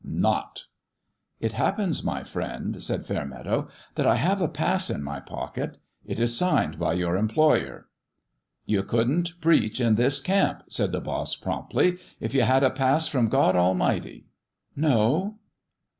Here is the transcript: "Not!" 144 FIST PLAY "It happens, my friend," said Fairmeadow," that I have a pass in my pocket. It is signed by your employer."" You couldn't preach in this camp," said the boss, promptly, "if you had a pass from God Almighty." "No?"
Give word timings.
"Not!" 0.03 0.63
144 1.41 1.43
FIST 1.43 1.45
PLAY 1.45 1.45
"It 1.45 1.63
happens, 1.63 2.03
my 2.03 2.23
friend," 2.23 2.81
said 2.81 3.05
Fairmeadow," 3.05 3.67
that 3.93 4.07
I 4.07 4.15
have 4.15 4.41
a 4.41 4.47
pass 4.47 4.89
in 4.89 5.03
my 5.03 5.19
pocket. 5.19 5.77
It 6.07 6.19
is 6.19 6.35
signed 6.35 6.79
by 6.79 6.93
your 6.93 7.15
employer."" 7.15 7.87
You 8.65 8.81
couldn't 8.81 9.39
preach 9.41 9.79
in 9.79 9.93
this 9.93 10.19
camp," 10.19 10.63
said 10.69 10.91
the 10.91 11.01
boss, 11.01 11.35
promptly, 11.35 11.99
"if 12.19 12.33
you 12.33 12.41
had 12.41 12.63
a 12.63 12.71
pass 12.71 13.07
from 13.07 13.27
God 13.27 13.55
Almighty." 13.55 14.25
"No?" 14.75 15.37